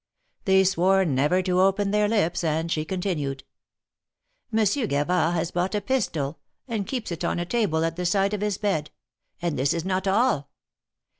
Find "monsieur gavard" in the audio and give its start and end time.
4.51-5.35